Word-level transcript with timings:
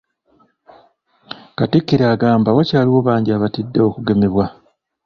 Katikkiro 1.57 2.05
agamba 2.13 2.49
wakyaliwo 2.57 2.99
bangi 3.07 3.29
abatidde 3.33 3.79
okugemebwa. 3.87 4.45